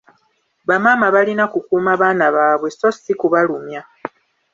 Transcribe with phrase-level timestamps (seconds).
[0.67, 3.81] Bamaama balina kukuuma baana baabwe so ssi kubalumya.